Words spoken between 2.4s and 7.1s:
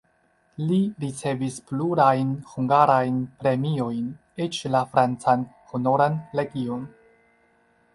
hungarajn premiojn, eĉ la francan Honoran legion.